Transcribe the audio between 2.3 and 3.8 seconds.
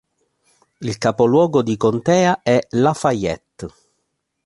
è Lafayette.